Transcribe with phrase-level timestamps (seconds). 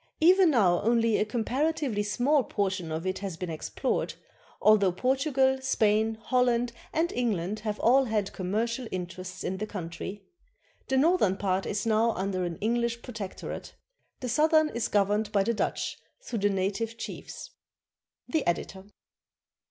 [0.19, 4.15] Even now only a comparatively small portion of it has been explored,
[4.59, 10.23] although Portugal, Spain, Holland, and England have all had commercial interests in the country.
[10.87, 13.75] The northern part is now under an EngHsh protectorate;
[14.21, 17.51] the southern is gov erned by the Dutch through the native chiefs.
[18.27, 18.85] The Editor.